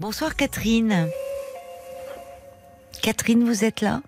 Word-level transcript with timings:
Bonsoir 0.00 0.34
Catherine. 0.34 1.10
Catherine, 3.02 3.44
vous 3.44 3.66
êtes 3.66 3.82
là? 3.82 4.00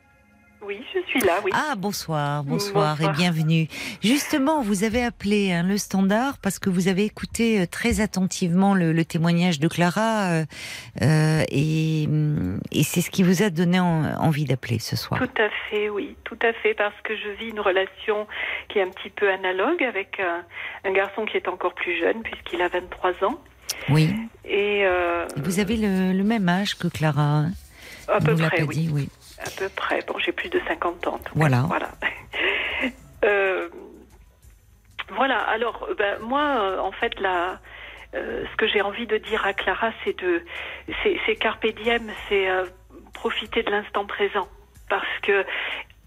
Oui, 0.62 0.83
je 0.95 1.00
suis 1.00 1.21
là, 1.21 1.41
oui. 1.45 1.50
Ah, 1.54 1.75
bonsoir, 1.76 2.45
bonsoir, 2.45 2.99
et 3.03 3.11
bienvenue. 3.11 3.68
Justement, 4.02 4.63
vous 4.63 4.84
avez 4.84 5.05
appelé 5.05 5.52
hein, 5.52 5.63
le 5.63 5.76
standard 5.76 6.39
parce 6.42 6.58
que 6.58 6.70
vous 6.70 6.89
avez 6.89 7.05
écouté 7.05 7.60
euh, 7.60 7.67
très 7.70 8.00
attentivement 8.00 8.75
le, 8.75 9.05
témoignage 9.05 9.61
de 9.61 9.68
Clara 9.68 10.30
euh, 10.30 10.45
euh, 11.02 11.43
et, 11.50 12.09
c'est 12.85 13.03
ce 13.03 13.11
qui 13.11 13.23
vous 13.23 13.43
a 13.43 13.51
donné 13.51 13.79
envie 13.79 14.47
d'appeler 14.47 14.79
ce 14.79 14.97
soir. 14.97 15.21
Tout 15.21 15.43
à 15.43 15.51
fait, 15.69 15.91
oui, 15.91 16.17
tout 16.25 16.39
à 16.41 16.55
fait, 16.55 16.73
parce 16.73 16.99
que 17.05 17.15
je 17.15 17.29
vis 17.39 17.51
une 17.51 17.61
relation 17.61 18.27
qui 18.71 18.79
est 18.79 18.83
un 18.83 18.89
petit 18.89 19.11
peu 19.11 19.31
analogue 19.31 19.83
avec 19.83 20.23
un, 20.87 20.91
garçon 20.91 21.27
qui 21.27 21.37
est 21.37 21.49
encore 21.49 21.75
plus 21.75 21.99
jeune 21.99 22.23
puisqu'il 22.23 22.63
a 22.63 22.69
23 22.69 23.11
ans. 23.29 23.39
Oui. 23.91 24.09
Et, 24.47 24.87
vous 25.37 25.61
avez 25.61 25.77
le, 25.77 26.23
même 26.23 26.49
âge 26.49 26.77
que 26.77 26.89
Clara 26.89 27.23
hein 27.23 27.53
À 28.09 28.21
peu 28.21 28.35
près, 28.35 28.63
oui. 28.63 28.89
oui 28.93 29.09
à 29.45 29.50
peu 29.50 29.68
près. 29.68 30.00
Bon, 30.07 30.18
j'ai 30.18 30.32
plus 30.32 30.49
de 30.49 30.61
50 30.67 31.07
ans. 31.07 31.21
Voilà. 31.35 31.63
Voilà. 31.63 31.91
Euh, 33.24 33.68
voilà. 35.10 35.38
Alors, 35.38 35.86
ben, 35.96 36.18
moi, 36.18 36.42
euh, 36.42 36.78
en 36.80 36.91
fait, 36.91 37.20
la, 37.20 37.60
euh, 38.16 38.45
ce 38.50 38.56
que 38.56 38.66
j'ai 38.66 38.82
envie 38.82 39.06
de 39.06 39.16
dire 39.16 39.46
à 39.46 39.52
Clara, 39.52 39.92
c'est 40.02 40.18
de, 40.18 40.45
c'est 41.05 41.36
carpe 41.36 41.64
diem, 41.64 42.10
c'est 42.28 42.48
profiter 43.14 43.62
de 43.62 43.70
l'instant 43.70 44.06
présent, 44.06 44.48
parce 44.88 45.06
que, 45.22 45.46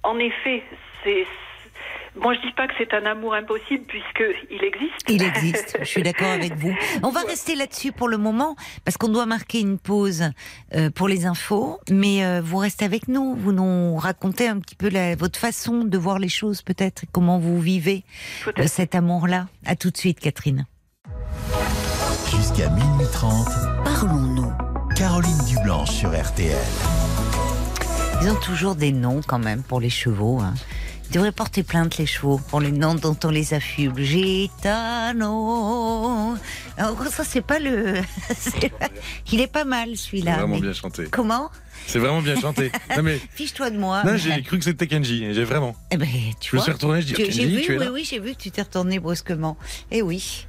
en 0.04 0.20
effet, 0.20 0.62
c'est 1.06 1.26
moi, 2.22 2.34
je 2.34 2.48
dis 2.48 2.54
pas 2.54 2.68
que 2.68 2.74
c'est 2.78 2.94
un 2.94 3.06
amour 3.06 3.34
impossible 3.34 3.84
puisqu'il 3.88 4.64
existe. 4.64 5.10
Il 5.10 5.22
existe, 5.24 5.78
je 5.80 5.86
suis 5.86 6.04
d'accord 6.04 6.30
avec 6.30 6.56
vous. 6.56 6.74
On 7.04 7.10
va 7.10 7.22
rester 7.22 7.56
là-dessus 7.56 7.92
pour 7.92 8.08
le 8.08 8.18
moment 8.18 8.56
parce 8.86 8.98
qu'on 8.98 9.10
doit 9.10 9.26
marquer 9.26 9.60
une 9.60 9.78
pause 9.78 10.24
euh, 10.74 10.90
pour 10.90 11.08
les 11.08 11.26
infos, 11.26 11.80
mais 11.90 12.26
euh, 12.26 12.42
vous 12.44 12.58
restez 12.58 12.86
avec 12.86 13.08
nous, 13.08 13.36
vous 13.36 13.52
nous 13.52 13.98
racontez 13.98 14.48
un 14.48 14.60
petit 14.60 14.76
peu 14.76 14.90
votre 15.18 15.40
façon 15.40 15.84
de 15.84 15.98
voir 15.98 16.20
les 16.20 16.30
choses 16.30 16.62
peut-être, 16.62 17.04
comment 17.12 17.40
vous 17.40 17.60
vivez 17.60 18.04
euh, 18.48 18.68
cet 18.68 18.96
amour-là. 18.96 19.48
À 19.66 19.76
tout 19.76 19.90
de 19.90 19.98
suite, 19.98 20.20
Catherine. 20.20 20.66
Jusqu'à 22.30 22.70
minuit 22.70 23.08
30, 23.12 23.48
parlons-nous. 23.84 24.52
Caroline 24.96 25.38
Dublanche 25.48 25.92
sur 25.92 26.10
RTL. 26.10 26.56
Ils 28.22 28.30
ont 28.30 28.40
toujours 28.40 28.76
des 28.76 28.94
noms 28.94 29.22
quand 29.28 29.40
même 29.40 29.62
pour 29.64 29.82
les 29.82 29.90
chevaux. 29.90 30.40
Hein. 30.40 30.54
Ils 31.08 31.14
devraient 31.14 31.32
porter 31.32 31.64
plainte 31.64 31.98
les 31.98 32.06
chevaux 32.06 32.40
pour 32.50 32.60
les 32.60 32.72
noms 32.72 32.96
dont 32.96 33.18
on 33.24 33.30
les 33.30 33.54
affuble. 33.54 34.02
Gitano. 34.02 35.26
Alors 36.78 37.08
ça 37.08 37.24
c'est 37.24 37.42
pas 37.42 37.60
le. 37.60 38.02
Il 39.32 39.42
est 39.42 39.48
pas 39.48 39.66
mal 39.66 39.96
celui-là. 39.96 40.38
Vraiment 40.38 40.60
bien 40.60 40.74
chanté. 40.74 41.06
Comment 41.12 41.50
c'est 41.88 42.00
vraiment 42.00 42.22
bien 42.22 42.40
chanté. 42.40 42.72
mais... 43.04 43.20
Fiche-toi 43.36 43.70
de 43.70 43.78
moi. 43.78 44.04
Non, 44.04 44.18
j'ai 44.18 44.42
cru 44.42 44.58
que 44.58 44.64
c'était 44.66 44.88
Kenji. 44.88 45.34
J'ai 45.34 45.44
vraiment. 45.44 45.76
Eh 45.92 45.98
ben, 45.98 46.08
tu 46.40 46.52
je 46.52 46.56
me 46.56 46.62
suis 46.62 46.72
retourné, 46.72 47.02
je 47.02 47.08
dis 47.08 47.14
Kenji, 47.14 47.46
vu, 47.46 47.62
tu 47.62 47.76
es 47.76 47.78
oui, 47.78 47.88
oui, 47.92 48.08
j'ai 48.10 48.20
vu 48.20 48.32
que 48.32 48.42
tu 48.42 48.50
t'es 48.50 48.64
retourné 48.64 48.98
brusquement. 49.00 49.56
Eh 49.92 50.02
oui. 50.02 50.48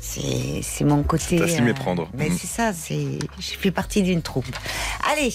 C'est 0.00 0.84
mon 0.84 1.02
côté. 1.02 1.38
C'est 1.38 1.42
à 1.42 1.48
s'y 1.48 1.62
méprendre. 1.62 2.04
Euh, 2.04 2.16
mais 2.16 2.30
mm. 2.30 2.38
c'est 2.38 2.46
ça, 2.46 2.72
c'est. 2.72 3.18
Je 3.38 3.58
fais 3.58 3.70
partie 3.70 4.02
d'une 4.02 4.22
troupe. 4.22 4.46
Allez, 5.10 5.32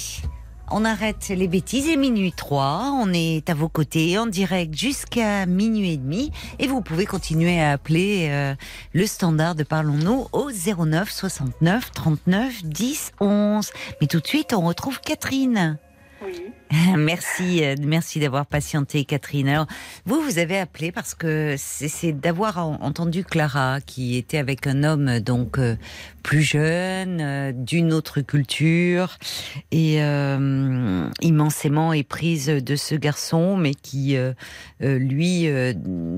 on 0.71 0.85
arrête 0.85 1.29
les 1.29 1.47
bêtises 1.47 1.87
et 1.87 1.97
minuit 1.97 2.31
3, 2.31 2.93
on 2.99 3.13
est 3.13 3.49
à 3.49 3.53
vos 3.53 3.69
côtés 3.69 4.17
en 4.17 4.25
direct 4.25 4.75
jusqu'à 4.75 5.45
minuit 5.45 5.93
et 5.93 5.97
demi 5.97 6.31
et 6.59 6.67
vous 6.67 6.81
pouvez 6.81 7.05
continuer 7.05 7.61
à 7.61 7.71
appeler 7.71 8.27
euh, 8.29 8.55
le 8.93 9.05
standard 9.05 9.55
de 9.55 9.63
Parlons-nous 9.63 10.27
au 10.31 10.49
09 10.51 11.11
69 11.11 11.91
39 11.91 12.65
10 12.65 13.11
11. 13.19 13.71
Mais 14.01 14.07
tout 14.07 14.19
de 14.19 14.27
suite, 14.27 14.53
on 14.53 14.61
retrouve 14.61 14.99
Catherine. 14.99 15.77
Merci, 16.97 17.63
euh, 17.63 17.75
merci 17.81 18.19
d'avoir 18.19 18.45
patienté, 18.45 19.05
Catherine. 19.05 19.47
Alors, 19.47 19.67
vous, 20.05 20.21
vous 20.21 20.39
avez 20.39 20.57
appelé 20.57 20.91
parce 20.91 21.13
que 21.13 21.55
c'est 21.57 22.13
d'avoir 22.13 22.57
entendu 22.57 23.23
Clara, 23.23 23.79
qui 23.81 24.17
était 24.17 24.37
avec 24.37 24.65
un 24.67 24.83
homme 24.83 25.19
donc 25.19 25.59
euh, 25.59 25.75
plus 26.23 26.41
jeune, 26.41 27.19
euh, 27.21 27.51
d'une 27.53 27.93
autre 27.93 28.21
culture, 28.21 29.17
et 29.71 29.99
immensément 31.21 31.93
éprise 31.93 32.47
de 32.47 32.75
ce 32.75 32.95
garçon, 32.95 33.57
mais 33.57 33.73
qui, 33.73 34.17
lui, 34.79 35.47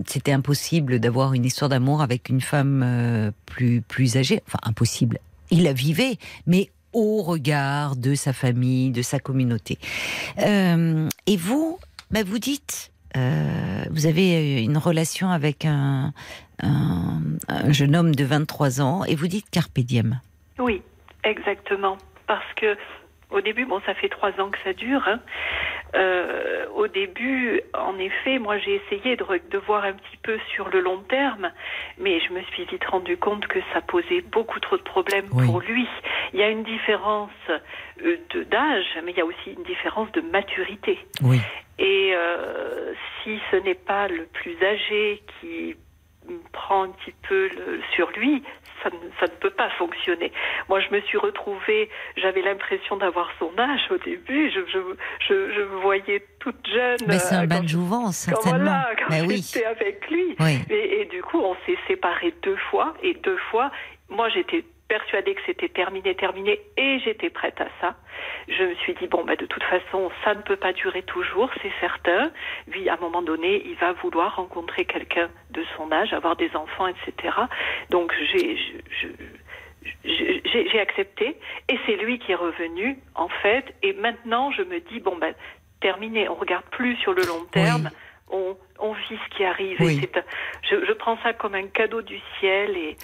c'était 0.07 0.31
impossible 0.31 0.99
d'avoir 0.99 1.33
une 1.33 1.45
histoire 1.45 1.69
d'amour 1.69 2.01
avec 2.01 2.29
une 2.29 2.41
femme 2.41 3.31
plus 3.45 3.81
plus 3.81 4.17
âgée. 4.17 4.41
Enfin, 4.47 4.59
impossible. 4.63 5.19
Il 5.51 5.63
la 5.63 5.73
vivait, 5.73 6.17
mais 6.47 6.69
au 6.95 7.21
regard 7.21 7.95
de 7.95 8.15
sa 8.15 8.33
famille, 8.33 8.91
de 8.91 9.01
sa 9.01 9.19
communauté. 9.19 9.77
Euh, 10.39 11.07
et 11.27 11.37
vous, 11.37 11.77
bah 12.09 12.21
vous 12.25 12.39
dites, 12.39 12.91
euh, 13.17 13.83
vous 13.91 14.05
avez 14.05 14.63
une 14.63 14.77
relation 14.77 15.29
avec 15.29 15.65
un, 15.65 16.13
jeune 17.67 17.95
homme 17.95 18.15
de 18.15 18.23
23 18.23 18.81
ans 18.81 19.03
et 19.03 19.15
vous 19.15 19.27
dites 19.27 19.49
carpe 19.49 19.79
diem. 19.79 20.21
Oui, 20.57 20.81
exactement. 21.25 21.97
Parce 22.27 22.53
que 22.55 22.77
au 23.35 23.41
début, 23.41 23.65
bon, 23.65 23.81
ça 23.85 23.93
fait 23.93 24.09
trois 24.09 24.31
ans 24.39 24.49
que 24.49 24.57
ça 24.63 24.73
dure. 24.73 25.07
Hein. 25.07 25.19
Euh, 25.95 26.65
au 26.75 26.87
début, 26.87 27.61
en 27.73 27.97
effet, 27.99 28.39
moi 28.39 28.57
j'ai 28.57 28.75
essayé 28.75 29.15
de, 29.15 29.25
de, 29.49 29.57
voir 29.59 29.85
un 29.85 29.93
petit 29.93 30.17
peu 30.23 30.37
sur 30.53 30.69
le 30.69 30.81
long 30.81 30.99
terme, 30.99 31.51
mais 31.97 32.19
je 32.19 32.33
me 32.33 32.41
suis 32.43 32.65
vite 32.65 32.83
rendu 32.85 33.17
compte 33.17 33.47
que 33.47 33.59
ça 33.73 33.81
posait 33.81 34.21
beaucoup 34.21 34.59
trop 34.59 34.77
de 34.77 34.81
problèmes 34.81 35.29
pour 35.29 35.61
lui. 35.61 35.87
Il 36.33 36.39
y 36.39 36.43
a 36.43 36.49
une 36.49 36.63
différence 36.63 37.29
euh, 37.49 38.17
d'âge, 38.51 38.99
mais 39.03 39.11
il 39.11 39.17
y 39.17 39.21
a 39.21 39.25
aussi 39.25 39.51
une 39.55 39.63
différence 39.63 40.11
de 40.11 40.21
maturité. 40.21 40.99
Oui. 41.23 41.39
Et 41.77 42.13
euh, 42.13 42.93
si 43.23 43.39
ce 43.51 43.57
n'est 43.57 43.75
pas 43.75 44.07
le 44.07 44.25
plus 44.33 44.55
âgé 44.63 45.21
qui 45.39 45.75
prend 46.51 46.83
un 46.83 46.89
petit 46.89 47.13
peu 47.27 47.49
le, 47.49 47.81
sur 47.93 48.09
lui, 48.11 48.43
ça 48.83 48.89
ne, 48.89 49.09
ça 49.19 49.25
ne, 49.25 49.39
peut 49.39 49.49
pas 49.49 49.69
fonctionner. 49.77 50.31
Moi, 50.69 50.79
je 50.79 50.89
me 50.93 51.01
suis 51.01 51.17
retrouvée, 51.17 51.89
j'avais 52.17 52.41
l'impression 52.41 52.97
d'avoir 52.97 53.29
son 53.39 53.51
âge 53.57 53.81
au 53.91 53.97
début, 53.97 54.51
je, 54.51 54.59
je, 54.71 54.79
je, 55.27 55.53
je 55.53 55.61
me 55.61 55.81
voyais 55.81 56.25
toute 56.39 56.67
jeune. 56.67 56.97
Mais 57.07 57.19
c'est 57.19 57.35
un 57.35 57.43
euh, 57.43 57.47
bain 57.47 57.61
de 57.61 57.67
jouvence, 57.67 58.17
certainement. 58.17 58.57
Voilà, 58.59 58.89
quand 59.07 59.29
j'étais 59.29 59.65
avec 59.65 60.09
lui. 60.09 60.35
Et, 60.69 61.01
et, 61.01 61.05
du 61.05 61.21
coup, 61.21 61.39
on 61.39 61.55
s'est 61.65 61.77
séparés 61.87 62.33
deux 62.43 62.57
fois, 62.69 62.93
et 63.01 63.13
deux 63.15 63.37
fois, 63.49 63.71
moi 64.09 64.29
j'étais 64.29 64.63
persuadée 64.87 65.33
que 65.35 65.41
c'était 65.45 65.69
terminé, 65.69 66.15
terminé, 66.15 66.59
et 66.77 66.99
j'étais 66.99 67.29
prête 67.29 67.59
à 67.59 67.67
ça. 67.81 67.95
Je 68.47 68.63
me 68.63 68.75
suis 68.75 68.93
dit, 68.95 69.07
bon, 69.07 69.23
bah, 69.23 69.35
de 69.35 69.45
toute 69.45 69.63
façon, 69.63 70.11
ça 70.23 70.33
ne 70.33 70.41
peut 70.41 70.55
pas 70.55 70.73
durer 70.73 71.03
toujours, 71.03 71.49
c'est 71.61 71.71
certain. 71.79 72.31
Lui, 72.67 72.87
à 72.89 72.93
un 72.93 72.97
moment 72.97 73.21
donné, 73.21 73.63
il 73.65 73.75
va 73.75 73.93
vouloir 73.93 74.35
rencontrer 74.35 74.85
quelqu'un 74.85 75.29
de 75.51 75.63
son 75.75 75.91
âge, 75.91 76.13
avoir 76.13 76.35
des 76.35 76.55
enfants, 76.55 76.87
etc. 76.87 77.33
Donc, 77.89 78.13
j'ai, 78.31 78.57
j'ai 80.03 80.79
accepté, 80.79 81.37
et 81.69 81.79
c'est 81.85 81.95
lui 81.95 82.19
qui 82.19 82.31
est 82.31 82.35
revenu, 82.35 82.99
en 83.15 83.29
fait, 83.29 83.73
et 83.81 83.93
maintenant, 83.93 84.51
je 84.51 84.61
me 84.61 84.79
dis, 84.79 84.99
bon, 84.99 85.15
ben, 85.17 85.33
terminé, 85.81 86.29
on 86.29 86.35
regarde 86.35 86.65
plus 86.71 86.95
sur 86.97 87.13
le 87.13 87.23
long 87.23 87.45
terme. 87.51 87.89
On, 88.31 88.57
on, 88.79 88.93
vit 88.93 89.19
ce 89.23 89.37
qui 89.37 89.43
arrive. 89.43 89.77
je, 89.79 90.85
je, 90.85 90.93
prends 90.93 91.15
ça 91.21 91.33
comme 91.33 91.53
un 91.53 91.67
cadeau 91.67 92.01
du 92.01 92.19
ciel. 92.39 92.75
Et 92.75 92.97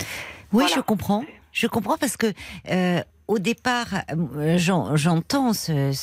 oui, 0.52 0.66
je 0.74 0.80
comprends. 0.80 1.24
Je 1.52 1.68
comprends 1.68 1.98
parce 1.98 2.18
que 2.18 2.34
euh, 2.70 3.02
au 3.32 3.40
départ, 3.40 3.88
euh, 4.36 4.58
j'entends 4.58 5.54
ce, 5.54 5.94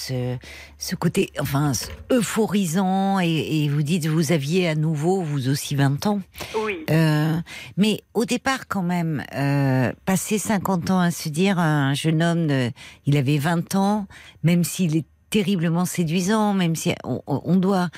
ce, 0.78 0.94
côté, 0.94 1.30
enfin, 1.38 1.72
euphorisant, 2.10 3.20
et, 3.20 3.68
vous 3.68 3.82
dites 3.82 4.06
vous 4.06 4.32
aviez 4.32 4.66
à 4.66 4.74
nouveau 4.74 5.20
vous 5.20 5.50
aussi 5.50 5.76
20 5.76 6.06
ans. 6.06 6.20
Oui. 6.64 6.86
Euh, 6.88 7.36
mais 7.76 8.00
au 8.14 8.24
départ, 8.24 8.66
quand 8.66 8.82
même, 8.82 9.22
euh, 9.34 9.92
passer 10.06 10.38
50 10.38 10.90
ans 10.90 11.00
à 11.00 11.10
se 11.10 11.28
dire 11.28 11.58
un 11.58 11.92
jeune 11.92 12.22
homme, 12.22 12.70
il 13.04 13.16
avait 13.18 13.36
20 13.36 13.74
ans, 13.74 14.06
même 14.42 14.64
s'il 14.64 14.96
est 14.96 15.06
terriblement 15.28 15.84
séduisant, 15.84 16.54
même 16.54 16.76
si 16.76 16.94
on, 17.04 17.20
on 17.26 17.56
doit 17.56 17.90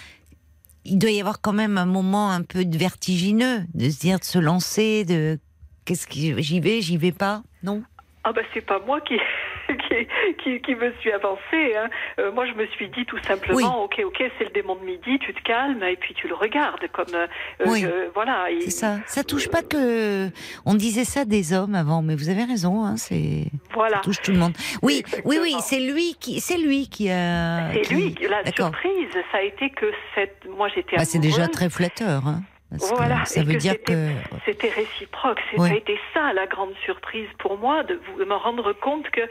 il 0.84 0.98
doit 0.98 1.10
y 1.10 1.20
avoir 1.20 1.40
quand 1.40 1.52
même 1.52 1.78
un 1.78 1.86
moment 1.86 2.32
un 2.32 2.42
peu 2.42 2.64
de 2.64 2.76
vertigineux, 2.76 3.62
de 3.74 3.90
se 3.90 4.00
dire 4.00 4.18
de 4.18 4.24
se 4.24 4.38
lancer, 4.38 5.04
de 5.04 5.38
Qu'est-ce 5.90 6.06
qui 6.06 6.40
j'y 6.40 6.60
vais, 6.60 6.80
j'y 6.80 6.96
vais 6.96 7.10
pas 7.10 7.42
Non? 7.64 7.82
Ah 8.22 8.32
bah 8.32 8.42
c'est 8.54 8.60
pas 8.60 8.78
moi 8.78 9.00
qui 9.08 9.16
qui, 10.38 10.60
qui, 10.60 10.74
me 10.76 10.92
suis 11.00 11.10
avancée. 11.10 11.74
Hein. 11.76 11.88
Euh, 12.20 12.30
moi, 12.30 12.46
je 12.46 12.52
me 12.52 12.64
suis 12.68 12.88
dit 12.90 13.04
tout 13.06 13.18
simplement, 13.24 13.82
ok, 13.82 14.00
ok, 14.04 14.22
c'est 14.38 14.44
le 14.44 14.50
démon 14.50 14.76
de 14.76 14.84
midi, 14.84 15.18
tu 15.18 15.34
te 15.34 15.42
calmes 15.42 15.82
et 15.82 15.96
puis 15.96 16.14
tu 16.14 16.28
le 16.28 16.36
regardes 16.36 16.86
comme 16.92 17.12
euh, 17.12 17.26
oui. 17.66 17.84
voilà. 18.14 18.46
C'est 18.60 18.70
ça. 18.70 18.98
Ça 19.06 19.24
touche 19.24 19.48
pas 19.48 19.62
que. 19.62 20.28
On 20.64 20.74
disait 20.74 21.04
ça 21.04 21.24
des 21.24 21.52
hommes 21.52 21.74
avant, 21.74 22.02
mais 22.02 22.14
vous 22.14 22.28
avez 22.28 22.44
raison. 22.44 22.84
Hein, 22.84 22.96
c'est. 22.96 23.46
Voilà. 23.74 23.96
Ça 23.96 24.02
touche 24.02 24.22
tout 24.22 24.30
le 24.30 24.38
monde. 24.38 24.54
Oui, 24.82 25.02
oui, 25.24 25.38
oui. 25.42 25.56
C'est 25.60 25.80
lui 25.80 26.14
qui, 26.20 26.38
c'est 26.38 26.58
lui 26.58 26.88
qui 26.88 27.10
a. 27.10 27.72
C'est 27.72 27.92
lui. 27.92 28.14
La 28.28 28.44
surprise, 28.52 29.08
ça 29.32 29.38
a 29.38 29.42
été 29.42 29.70
que 29.70 29.90
cette. 30.14 30.46
Moi, 30.56 30.68
j'étais. 30.72 30.96
Bah, 30.96 31.04
c'est 31.04 31.18
déjà 31.18 31.48
très 31.48 31.68
flatteur. 31.68 32.28
Hein. 32.28 32.42
Voilà. 32.70 33.24
ça 33.24 33.42
veut 33.42 33.56
dire 33.56 33.82
que 33.82 34.10
c'était 34.44 34.70
réciproque. 34.70 35.40
Ça 35.56 35.64
a 35.64 35.74
été 35.74 35.98
ça 36.14 36.32
la 36.32 36.46
grande 36.46 36.74
surprise 36.84 37.28
pour 37.38 37.58
moi 37.58 37.82
de, 37.82 38.00
de 38.18 38.24
me 38.24 38.34
rendre 38.34 38.72
compte 38.72 39.08
que 39.10 39.22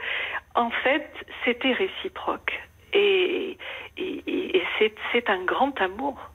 en 0.54 0.70
fait 0.70 1.10
c'était 1.44 1.72
réciproque. 1.72 2.60
Et, 2.92 3.56
et, 3.96 4.22
et 4.26 4.62
c'est 5.12 5.30
un 5.30 5.44
grand 5.44 5.80
amour 5.80 6.29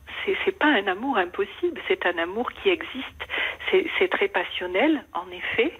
c'est 0.46 0.58
pas 0.58 0.68
un 0.68 0.88
amour 0.88 1.18
impossible, 1.18 1.80
c'est 1.88 2.06
un 2.06 2.18
amour 2.18 2.52
qui 2.52 2.70
existe. 2.70 3.22
C'est 4.00 4.08
très 4.10 4.28
passionnel, 4.28 5.04
en 5.14 5.30
effet. 5.32 5.74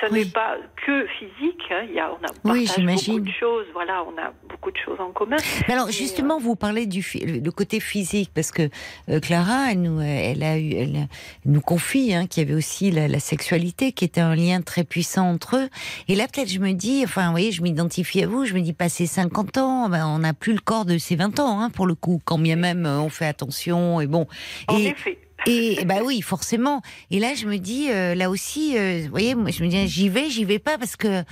Ce 0.00 0.06
n'est 0.06 0.24
pas 0.24 0.56
que 0.84 1.06
physique. 1.06 1.62
Hein. 1.70 1.84
Il 1.88 1.94
y 1.94 2.00
a, 2.00 2.10
on 2.10 2.24
a 2.24 2.52
oui, 2.52 2.68
beaucoup 2.76 3.20
de 3.20 3.30
choses. 3.30 3.66
Voilà, 3.72 4.04
on 4.04 4.20
a 4.20 4.32
beaucoup 4.48 4.70
de 4.70 4.76
choses 4.76 4.98
en 5.00 5.10
commun. 5.12 5.36
alors, 5.68 5.90
justement, 5.90 6.36
euh, 6.36 6.40
vous 6.40 6.56
parlez 6.56 6.86
du 6.86 7.04
le 7.24 7.50
côté 7.50 7.78
physique 7.78 8.30
parce 8.34 8.50
que 8.50 8.68
euh, 9.08 9.20
Clara, 9.20 9.70
elle 9.70 9.82
nous, 9.82 10.00
elle 10.00 10.42
a 10.42 10.58
eu, 10.58 10.72
elle, 10.74 11.08
nous 11.44 11.60
confie 11.60 12.14
hein, 12.14 12.26
qu'il 12.26 12.42
y 12.42 12.46
avait 12.46 12.56
aussi 12.56 12.90
la, 12.90 13.06
la, 13.06 13.20
sexualité 13.20 13.92
qui 13.92 14.04
était 14.04 14.20
un 14.20 14.34
lien 14.34 14.60
très 14.60 14.84
puissant 14.84 15.28
entre 15.28 15.56
eux. 15.56 15.68
Et 16.08 16.14
là, 16.14 16.26
peut-être, 16.26 16.50
je 16.50 16.58
me 16.58 16.72
dis, 16.72 17.02
enfin, 17.04 17.26
vous 17.26 17.32
voyez, 17.32 17.52
je 17.52 17.62
m'identifie 17.62 18.22
à 18.22 18.26
vous. 18.26 18.44
Je 18.44 18.54
me 18.54 18.60
dis, 18.60 18.72
passé 18.72 19.06
50 19.06 19.58
ans, 19.58 19.88
ben, 19.88 20.06
on 20.06 20.18
n'a 20.18 20.34
plus 20.34 20.52
le 20.52 20.60
corps 20.60 20.84
de 20.84 20.98
ses 20.98 21.16
20 21.16 21.38
ans, 21.40 21.60
hein, 21.60 21.70
pour 21.70 21.86
le 21.86 21.94
coup. 21.94 22.20
Quand 22.24 22.38
bien 22.38 22.56
même 22.56 22.86
euh, 22.86 22.98
on 22.98 23.08
fait 23.08 23.26
attention 23.26 23.75
et 24.00 24.06
bon. 24.06 24.26
En 24.68 24.78
effet. 24.78 25.18
Et 25.46 25.84
bah 25.84 25.96
oui, 26.04 26.22
forcément. 26.22 26.80
Et 27.10 27.20
là, 27.20 27.34
je 27.34 27.46
me 27.46 27.58
dis, 27.58 27.90
euh, 27.90 28.14
là 28.14 28.30
aussi, 28.30 28.76
euh, 28.76 29.02
vous 29.04 29.10
voyez, 29.10 29.34
moi, 29.34 29.50
je 29.50 29.62
me 29.62 29.68
dis, 29.68 29.86
j'y 29.86 30.08
vais, 30.08 30.30
j'y 30.30 30.44
vais 30.44 30.58
pas, 30.58 30.78
parce 30.78 30.96
que 30.96 31.22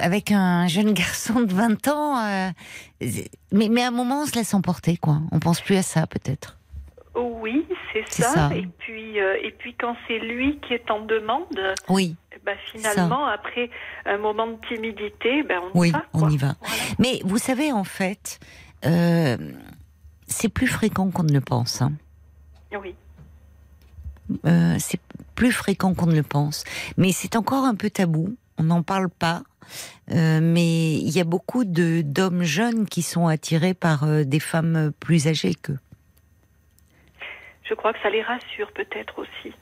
avec 0.00 0.32
un 0.32 0.66
jeune 0.66 0.92
garçon 0.94 1.40
de 1.40 1.52
20 1.52 1.88
ans, 1.88 2.18
euh, 2.18 2.48
mais, 3.52 3.68
mais 3.68 3.82
à 3.82 3.88
un 3.88 3.92
moment, 3.92 4.22
on 4.22 4.26
se 4.26 4.34
laisse 4.34 4.52
emporter, 4.52 4.96
quoi. 4.96 5.18
On 5.30 5.38
pense 5.38 5.60
plus 5.60 5.76
à 5.76 5.82
ça, 5.82 6.06
peut-être. 6.06 6.58
Oui, 7.14 7.66
c'est 7.92 8.22
ça. 8.22 8.50
Et 8.54 8.68
puis, 8.78 9.16
et 9.16 9.50
puis 9.58 9.74
quand 9.74 9.96
c'est 10.06 10.18
lui 10.18 10.58
qui 10.60 10.74
est 10.74 10.90
en 10.90 11.00
demande, 11.00 11.74
oui. 11.88 12.16
Bah, 12.46 12.52
finalement, 12.72 13.26
après 13.26 13.68
un 14.06 14.16
moment 14.16 14.46
de 14.46 14.56
timidité, 14.68 15.42
ben 15.42 15.60
on 15.74 15.78
oui, 15.78 15.88
y 15.88 15.90
va. 15.90 16.04
on 16.14 16.30
y 16.30 16.36
va. 16.38 16.54
Mais 16.98 17.20
vous 17.24 17.36
savez, 17.36 17.72
en 17.72 17.84
fait, 17.84 18.38
c'est 20.30 20.48
plus 20.48 20.66
fréquent 20.66 21.10
qu'on 21.10 21.24
ne 21.24 21.32
le 21.32 21.40
pense. 21.40 21.82
Hein. 21.82 21.92
Oui. 22.72 22.94
Euh, 24.46 24.76
c'est 24.78 25.00
plus 25.34 25.52
fréquent 25.52 25.94
qu'on 25.94 26.06
ne 26.06 26.14
le 26.14 26.22
pense. 26.22 26.64
Mais 26.96 27.12
c'est 27.12 27.36
encore 27.36 27.64
un 27.64 27.74
peu 27.74 27.90
tabou. 27.90 28.36
On 28.58 28.64
n'en 28.64 28.82
parle 28.82 29.10
pas. 29.10 29.42
Euh, 30.12 30.40
mais 30.42 30.94
il 30.94 31.10
y 31.10 31.20
a 31.20 31.24
beaucoup 31.24 31.64
d'hommes 31.64 32.42
jeunes 32.42 32.86
qui 32.86 33.02
sont 33.02 33.26
attirés 33.26 33.74
par 33.74 34.04
euh, 34.04 34.24
des 34.24 34.40
femmes 34.40 34.92
plus 35.00 35.26
âgées 35.28 35.54
qu'eux. 35.54 35.78
Je 37.68 37.74
crois 37.74 37.92
que 37.92 38.00
ça 38.02 38.10
les 38.10 38.22
rassure 38.22 38.72
peut-être 38.72 39.18
aussi. 39.18 39.54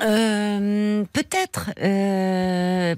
Euh, 0.00 1.04
peut-être, 1.12 1.70
euh, 1.82 2.94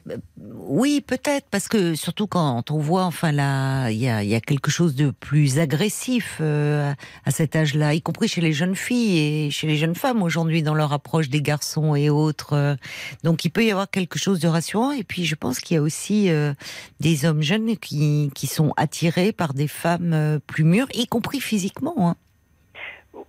oui, 0.68 1.00
peut-être, 1.00 1.46
parce 1.50 1.68
que 1.68 1.94
surtout 1.94 2.26
quand 2.26 2.70
on 2.70 2.78
voit, 2.78 3.04
enfin 3.04 3.32
là, 3.32 3.90
il 3.90 3.98
y 3.98 4.08
a, 4.08 4.22
y 4.22 4.34
a, 4.34 4.40
quelque 4.40 4.70
chose 4.70 4.94
de 4.94 5.10
plus 5.10 5.58
agressif 5.58 6.38
euh, 6.40 6.92
à 7.24 7.30
cet 7.30 7.56
âge-là, 7.56 7.94
y 7.94 8.02
compris 8.02 8.28
chez 8.28 8.40
les 8.40 8.52
jeunes 8.52 8.76
filles 8.76 9.18
et 9.18 9.50
chez 9.50 9.66
les 9.66 9.76
jeunes 9.76 9.94
femmes 9.94 10.22
aujourd'hui 10.22 10.62
dans 10.62 10.74
leur 10.74 10.92
approche 10.92 11.28
des 11.28 11.42
garçons 11.42 11.94
et 11.94 12.10
autres. 12.10 12.52
Euh. 12.52 12.76
Donc 13.24 13.44
il 13.44 13.50
peut 13.50 13.64
y 13.64 13.70
avoir 13.70 13.90
quelque 13.90 14.18
chose 14.18 14.40
de 14.40 14.48
rassurant. 14.48 14.92
Et 14.92 15.04
puis 15.04 15.24
je 15.24 15.34
pense 15.34 15.60
qu'il 15.60 15.76
y 15.76 15.78
a 15.78 15.82
aussi 15.82 16.30
euh, 16.30 16.52
des 17.00 17.24
hommes 17.24 17.42
jeunes 17.42 17.76
qui, 17.76 18.30
qui 18.34 18.46
sont 18.46 18.72
attirés 18.76 19.32
par 19.32 19.54
des 19.54 19.68
femmes 19.68 20.40
plus 20.46 20.64
mûres, 20.64 20.88
y 20.94 21.06
compris 21.06 21.40
physiquement. 21.40 22.10
Hein. 22.10 22.16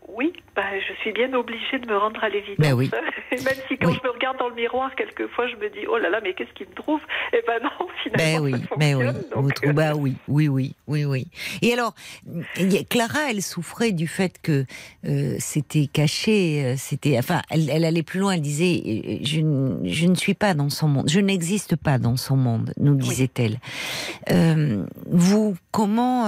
Oui, 0.10 0.34
bah, 0.60 0.66
je 0.78 0.94
suis 1.00 1.14
bien 1.14 1.34
obligée 1.34 1.80
de 1.80 1.88
me 1.88 1.98
rendre 1.98 2.22
à 2.22 2.28
l'évidence. 2.28 2.58
Ben 2.58 2.74
oui. 2.74 2.92
Même 3.32 3.56
si 3.70 3.78
quand 3.78 3.94
je 3.94 4.04
me 4.04 4.12
regarde 4.12 4.38
dans 4.40 4.50
le 4.50 4.56
miroir, 4.56 4.94
quelquefois, 4.94 5.48
je 5.48 5.56
me 5.56 5.70
dis, 5.70 5.88
oh 5.90 5.98
là 5.98 6.10
là, 6.10 6.20
mais 6.22 6.34
qu'est-ce 6.34 6.52
qu'il 6.52 6.68
me 6.68 6.74
trouve? 6.74 7.00
Eh 7.32 7.42
ben 7.48 7.64
non, 7.64 7.88
finalement. 8.04 8.46
Ben 8.46 8.58
oui, 8.58 8.68
mais 8.78 8.94
oui. 8.94 9.06
Euh, 9.06 9.72
bah 9.72 9.94
oui, 9.96 10.16
oui, 10.28 10.50
oui, 10.50 10.76
oui, 10.88 11.06
oui. 11.06 11.28
Et 11.62 11.72
alors, 11.72 11.96
Clara, 12.90 13.32
elle 13.32 13.42
souffrait 13.42 13.94
du 13.94 14.06
fait 14.06 14.42
que 14.42 14.66
euh, 15.08 15.38
c'était 15.40 15.88
caché, 15.88 16.66
euh, 16.66 16.76
c'était, 16.78 17.18
enfin, 17.18 17.42
elle, 17.50 17.70
elle, 17.70 17.86
allait 17.86 18.04
plus 18.04 18.20
loin. 18.20 18.34
Elle 18.34 18.42
disait, 18.42 19.22
je, 19.24 19.40
je, 19.86 20.08
ne 20.08 20.16
suis 20.16 20.34
pas 20.34 20.54
dans 20.54 20.70
son 20.70 20.90
monde, 20.90 21.10
je 21.10 21.22
n'existe 21.22 21.78
pas 21.78 22.00
dans 22.00 22.18
son 22.18 22.36
monde, 22.36 22.74
nous 22.78 22.96
disait-elle. 22.96 23.60
Euh, 24.30 24.84
vous, 25.06 25.56
comment, 25.72 26.26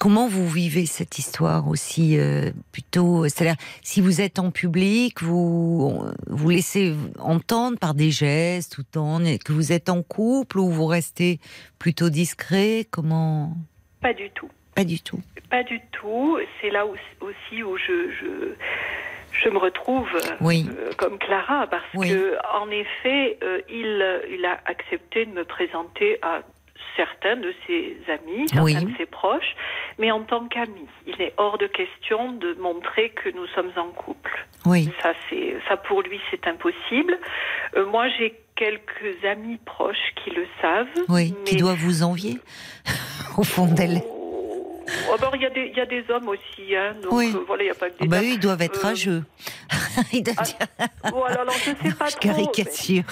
comment 0.00 0.26
vous 0.26 0.48
vivez 0.48 0.86
cette 0.86 1.18
histoire 1.18 1.68
aussi 1.68 2.15
euh, 2.18 2.50
plutôt, 2.72 3.24
c'est-à-dire 3.24 3.56
si 3.82 4.00
vous 4.00 4.20
êtes 4.20 4.38
en 4.38 4.50
public, 4.50 5.22
vous 5.22 6.04
vous 6.26 6.48
laissez 6.48 6.94
entendre 7.18 7.78
par 7.78 7.94
des 7.94 8.10
gestes 8.10 8.78
temps 8.90 9.18
que 9.44 9.52
vous 9.52 9.72
êtes 9.72 9.88
en 9.88 10.02
couple 10.02 10.58
ou 10.58 10.70
vous 10.70 10.86
restez 10.86 11.38
plutôt 11.78 12.10
discret, 12.10 12.86
comment? 12.90 13.52
Pas 14.00 14.12
du 14.12 14.30
tout. 14.30 14.48
Pas 14.74 14.84
du 14.84 15.00
tout. 15.00 15.20
Pas 15.50 15.62
du 15.62 15.80
tout. 15.92 16.38
C'est 16.60 16.70
là 16.70 16.84
aussi 16.86 17.62
où 17.62 17.76
je, 17.76 18.10
je 18.20 18.54
je 19.32 19.50
me 19.50 19.58
retrouve 19.58 20.08
oui. 20.40 20.66
Euh, 20.70 20.92
comme 20.96 21.18
Clara 21.18 21.66
parce 21.66 21.84
que 21.92 22.36
en 22.56 22.70
effet 22.70 23.38
euh, 23.42 23.60
il 23.68 24.20
il 24.30 24.44
a 24.46 24.58
accepté 24.64 25.26
de 25.26 25.32
me 25.32 25.44
présenter 25.44 26.18
à 26.22 26.40
certains 26.96 27.36
de 27.36 27.54
ses 27.66 27.96
amis, 28.08 28.48
certains 28.48 28.82
de 28.82 28.96
ses 28.96 29.06
proches, 29.06 29.54
mais 29.98 30.10
en 30.10 30.22
tant 30.22 30.46
qu'ami. 30.46 30.86
Il 31.06 31.20
est 31.22 31.32
hors 31.36 31.58
de 31.58 31.66
question 31.66 32.32
de 32.32 32.54
montrer 32.54 33.10
que 33.10 33.30
nous 33.30 33.46
sommes 33.48 33.72
en 33.76 33.88
couple. 33.88 34.46
Oui. 34.64 34.90
Ça, 35.02 35.12
c'est, 35.28 35.56
ça 35.68 35.76
pour 35.76 36.02
lui, 36.02 36.20
c'est 36.30 36.46
impossible. 36.46 37.18
Euh, 37.76 37.86
moi, 37.86 38.08
j'ai 38.18 38.34
quelques 38.56 39.24
amis 39.24 39.58
proches 39.64 39.96
qui 40.22 40.30
le 40.30 40.46
savent. 40.60 40.86
Oui, 41.08 41.34
qui 41.44 41.56
doivent 41.56 41.78
vous 41.78 42.02
envier, 42.02 42.38
au 43.38 43.42
fond 43.42 43.66
d'elle. 43.66 44.02
Oh, 45.10 45.16
il 45.34 45.42
y, 45.42 45.46
a 45.46 45.50
des, 45.50 45.72
y 45.76 45.80
a 45.80 45.86
des 45.86 46.04
hommes 46.10 46.28
aussi, 46.28 46.76
hein, 46.76 46.94
donc 47.02 47.12
oui. 47.12 47.32
Euh, 47.34 47.40
voilà, 47.46 47.64
il 47.64 47.66
n'y 47.66 47.72
a 47.72 47.74
pas 47.74 47.90
que 47.90 47.98
des 47.98 48.04
oh, 48.04 48.08
bah, 48.08 48.20
Eux, 48.22 48.26
ils 48.26 48.38
doivent 48.38 48.62
être 48.62 48.78
euh, 48.78 48.88
rageux. 48.88 49.24
ils 50.12 50.22
doivent 50.22 50.36
ah, 50.38 50.44
dire... 50.44 51.12
voilà, 51.12 51.40
alors, 51.40 51.54
je 51.54 51.88
sais 51.88 51.94
pas 51.98 52.08
je 52.08 52.16
caricature. 52.16 53.04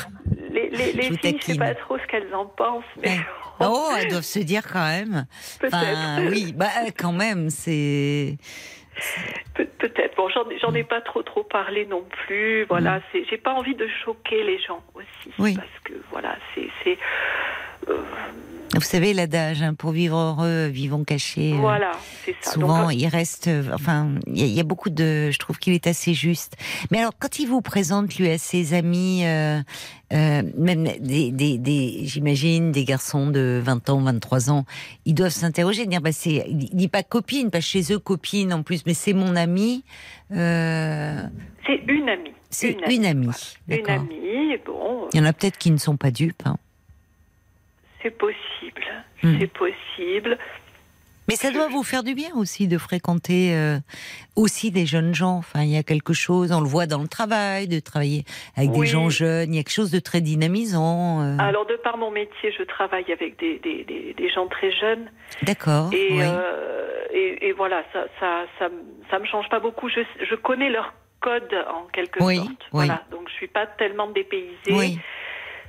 Les, 0.76 0.92
les 0.92 1.02
filles, 1.02 1.18
je 1.22 1.28
ne 1.28 1.40
sais 1.40 1.58
pas 1.58 1.74
trop 1.74 1.98
ce 1.98 2.06
qu'elles 2.06 2.34
en 2.34 2.46
pensent, 2.46 2.84
mais... 3.02 3.18
Oh, 3.60 3.90
elles 3.96 4.08
doivent 4.08 4.22
se 4.22 4.40
dire 4.40 4.62
quand 4.70 4.84
même. 4.84 5.26
Peut-être. 5.60 6.30
oui, 6.30 6.52
bah 6.52 6.66
quand 6.98 7.12
même, 7.12 7.50
c'est. 7.50 8.36
Peut-être. 9.54 10.16
Bon, 10.16 10.28
j'en 10.28 10.74
ai 10.74 10.84
pas 10.84 11.00
trop 11.00 11.22
trop 11.22 11.44
parlé 11.44 11.86
non 11.86 12.04
plus. 12.26 12.64
Voilà, 12.64 12.98
mm. 12.98 13.02
c'est. 13.12 13.24
J'ai 13.30 13.38
pas 13.38 13.52
envie 13.52 13.74
de 13.74 13.86
choquer 14.04 14.42
les 14.42 14.58
gens 14.60 14.82
aussi, 14.94 15.32
oui. 15.38 15.54
parce 15.54 15.68
que 15.84 15.92
voilà, 16.10 16.36
c'est. 16.54 16.98
Euh, 17.88 18.02
vous 18.74 18.80
savez 18.80 19.14
l'adage, 19.14 19.62
hein, 19.62 19.74
pour 19.74 19.92
vivre 19.92 20.16
heureux, 20.16 20.66
vivons 20.66 21.04
cachés. 21.04 21.52
Euh, 21.52 21.58
voilà, 21.58 21.92
c'est 22.24 22.34
ça. 22.40 22.52
Souvent, 22.52 22.90
il 22.90 23.06
reste, 23.06 23.48
euh, 23.48 23.62
enfin, 23.72 24.14
il 24.26 24.46
y, 24.46 24.60
a 24.60 24.64
beaucoup 24.64 24.90
de, 24.90 25.30
je 25.30 25.38
trouve 25.38 25.58
qu'il 25.58 25.74
est 25.74 25.86
assez 25.86 26.14
juste. 26.14 26.56
Mais 26.90 26.98
alors, 26.98 27.12
quand 27.18 27.38
il 27.38 27.46
vous 27.46 27.60
présente 27.60 28.16
lui 28.16 28.28
à 28.30 28.38
ses 28.38 28.74
amis, 28.74 29.24
euh, 29.24 29.62
même 30.10 30.84
des, 31.00 31.30
des, 31.30 31.58
des 31.58 32.00
j'imagine, 32.04 32.72
des 32.72 32.84
garçons 32.84 33.28
de 33.30 33.60
20 33.62 33.90
ans, 33.90 34.00
23 34.00 34.50
ans, 34.50 34.64
ils 35.04 35.14
doivent 35.14 35.30
s'interroger, 35.30 35.86
dire, 35.86 36.00
bah 36.00 36.12
c'est, 36.12 36.44
il 36.48 36.70
dit 36.74 36.88
pas 36.88 37.02
copine, 37.02 37.50
pas 37.50 37.60
chez 37.60 37.92
eux 37.92 37.98
copine 37.98 38.52
en 38.52 38.62
plus, 38.62 38.84
mais 38.86 38.94
c'est 38.94 39.14
mon 39.14 39.36
ami. 39.36 39.84
C'est 40.30 41.80
une 41.88 42.08
amie. 42.08 42.30
C'est 42.50 42.70
une, 42.70 43.04
amie. 43.04 43.30
Une 43.68 43.88
amie, 43.88 44.56
bon. 44.64 45.08
Il 45.12 45.18
y 45.18 45.20
en 45.20 45.24
a 45.24 45.32
peut-être 45.32 45.58
qui 45.58 45.72
ne 45.72 45.76
sont 45.76 45.96
pas 45.96 46.12
dupes. 46.12 46.42
Hein. 46.44 46.56
C'est 48.04 48.10
possible. 48.10 48.84
Hmm. 49.22 49.36
C'est 49.40 49.52
possible. 49.52 50.38
Mais 51.26 51.36
ça 51.36 51.50
doit 51.50 51.68
vous 51.68 51.82
faire 51.82 52.02
du 52.02 52.14
bien 52.14 52.34
aussi 52.36 52.68
de 52.68 52.76
fréquenter 52.76 53.54
euh, 53.54 53.78
aussi 54.36 54.70
des 54.70 54.84
jeunes 54.84 55.14
gens. 55.14 55.38
Enfin, 55.38 55.62
il 55.62 55.70
y 55.70 55.78
a 55.78 55.82
quelque 55.82 56.12
chose, 56.12 56.52
on 56.52 56.60
le 56.60 56.68
voit 56.68 56.84
dans 56.86 57.00
le 57.00 57.08
travail, 57.08 57.66
de 57.66 57.80
travailler 57.80 58.24
avec 58.56 58.72
des 58.72 58.84
gens 58.84 59.08
jeunes. 59.08 59.54
Il 59.54 59.56
y 59.56 59.58
a 59.58 59.62
quelque 59.62 59.72
chose 59.72 59.90
de 59.90 60.00
très 60.00 60.20
dynamisant. 60.20 61.22
Euh. 61.22 61.36
Alors, 61.38 61.64
de 61.64 61.76
par 61.76 61.96
mon 61.96 62.10
métier, 62.10 62.52
je 62.56 62.62
travaille 62.62 63.10
avec 63.10 63.38
des, 63.38 63.58
des, 63.58 64.14
des, 64.14 64.30
gens 64.30 64.48
très 64.48 64.70
jeunes. 64.70 65.10
D'accord. 65.42 65.88
Et, 65.94 66.18
euh, 66.20 67.06
et, 67.10 67.48
et, 67.48 67.52
voilà, 67.52 67.82
ça, 67.94 68.04
ça, 68.20 68.44
ça, 68.58 68.68
ça, 69.10 69.18
me 69.18 69.24
change 69.24 69.48
pas 69.48 69.60
beaucoup. 69.60 69.88
Je, 69.88 70.00
je 70.28 70.34
connais 70.34 70.68
leur 70.68 70.92
code 71.20 71.54
en 71.72 71.86
quelque 71.94 72.20
sorte. 72.20 72.62
Voilà. 72.70 73.02
Donc, 73.10 73.30
je 73.30 73.34
suis 73.34 73.48
pas 73.48 73.66
tellement 73.66 74.10
dépaysée. 74.10 74.98